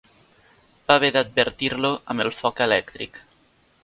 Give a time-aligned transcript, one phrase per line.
[0.87, 3.21] Va haver d'advertir-lo amb el foc elèctric